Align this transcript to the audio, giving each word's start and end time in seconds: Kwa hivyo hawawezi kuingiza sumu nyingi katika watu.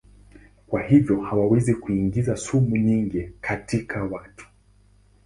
Kwa 0.67 0.83
hivyo 0.83 1.21
hawawezi 1.21 1.75
kuingiza 1.75 2.37
sumu 2.37 2.75
nyingi 2.77 3.31
katika 3.41 4.03
watu. 4.03 4.47